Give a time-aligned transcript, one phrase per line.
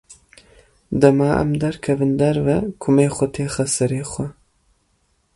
[1.01, 4.27] Dema em derkevin derve kumê xwe têxe serê xwe.